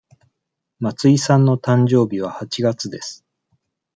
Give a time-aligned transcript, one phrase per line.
[0.79, 3.23] 松井さんの誕生日は八月です。